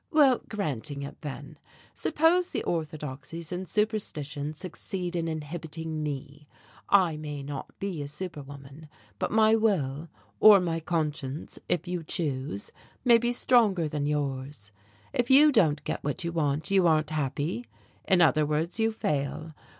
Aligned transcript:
"Well, 0.09 0.41
granting 0.49 1.03
it, 1.03 1.21
then. 1.21 1.59
Suppose 1.93 2.49
the 2.49 2.63
orthodoxies 2.63 3.51
and 3.51 3.69
superstitions 3.69 4.57
succeed 4.57 5.15
in 5.15 5.27
inhibiting 5.27 6.01
me. 6.01 6.47
I 6.89 7.17
may 7.17 7.43
not 7.43 7.77
be 7.77 8.01
a 8.01 8.07
superwoman, 8.07 8.89
but 9.19 9.29
my 9.31 9.53
will, 9.55 10.09
or 10.39 10.59
my 10.59 10.79
conscience, 10.79 11.59
if 11.69 11.87
you 11.87 12.01
choose, 12.03 12.71
may 13.05 13.19
be 13.19 13.31
stronger 13.31 13.87
than 13.87 14.07
yours. 14.07 14.71
If 15.13 15.29
you 15.29 15.51
don't 15.51 15.83
get 15.83 16.03
what 16.03 16.23
you 16.23 16.31
want, 16.31 16.71
you 16.71 16.87
aren't 16.87 17.11
happy. 17.11 17.67
In 18.07 18.21
other 18.23 18.43
words, 18.43 18.79
you 18.79 18.91
fail. 18.91 19.53